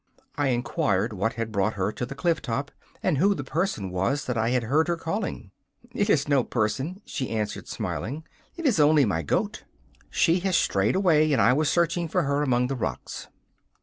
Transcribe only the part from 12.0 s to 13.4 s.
for her among the rocks.